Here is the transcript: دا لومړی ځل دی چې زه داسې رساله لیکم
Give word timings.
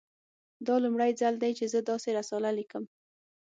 دا 0.67 0.75
لومړی 0.83 1.11
ځل 1.21 1.33
دی 1.43 1.51
چې 1.57 1.65
زه 1.73 1.79
داسې 1.89 2.09
رساله 2.19 2.49
لیکم 2.57 2.83